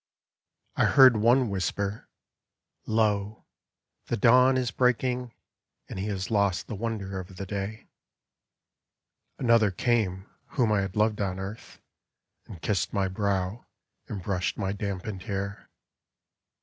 [0.75, 2.09] I heard one whisper,''
[2.97, 3.45] Lo,
[4.07, 5.31] the dawn is breaking.
[5.87, 7.85] And he has lost the wonder of the day/'
[9.37, 10.27] Another came
[10.57, 11.79] whom I had loved on earth.
[12.47, 13.67] And kissed my brow
[14.07, 15.69] and brushed my dampened hair.